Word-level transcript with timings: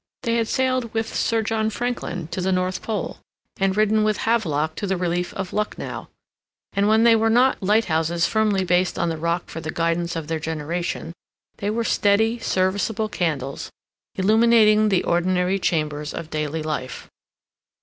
They 0.23 0.37
had 0.37 0.47
sailed 0.47 0.95
with 0.95 1.13
Sir 1.15 1.43
John 1.43 1.69
Franklin 1.69 2.27
to 2.29 2.41
the 2.41 2.51
North 2.51 2.81
Pole, 2.81 3.19
and 3.59 3.77
ridden 3.77 4.03
with 4.03 4.17
Havelock 4.25 4.73
to 4.77 4.87
the 4.87 4.97
Relief 4.97 5.31
of 5.35 5.53
Lucknow, 5.53 6.07
and 6.73 6.87
when 6.87 7.03
they 7.03 7.15
were 7.15 7.29
not 7.29 7.61
lighthouses 7.61 8.25
firmly 8.25 8.63
based 8.65 8.97
on 8.97 9.11
rock 9.21 9.43
for 9.47 9.61
the 9.61 9.69
guidance 9.69 10.15
of 10.15 10.25
their 10.27 10.39
generation, 10.39 11.13
they 11.57 11.69
were 11.69 11.83
steady, 11.83 12.39
serviceable 12.39 13.09
candles, 13.09 13.69
illuminating 14.15 14.89
the 14.89 15.03
ordinary 15.03 15.59
chambers 15.59 16.15
of 16.15 16.31
daily 16.31 16.63
life. 16.63 17.07